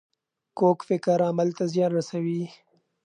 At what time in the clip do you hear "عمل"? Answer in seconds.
1.29-1.49